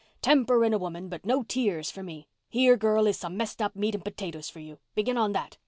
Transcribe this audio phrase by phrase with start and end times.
[0.23, 2.27] Temper in a woman but no tears for me.
[2.49, 4.79] Here, girl, is some messed up meat and potatoes for you.
[4.95, 5.57] Begin on that.